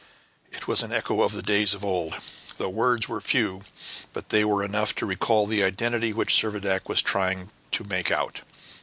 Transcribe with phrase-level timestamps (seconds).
[0.51, 2.15] It was an echo of days of old.
[2.57, 3.61] The words were few,
[4.13, 8.41] but they were enough to recall the identity which Servadac was trying to make out.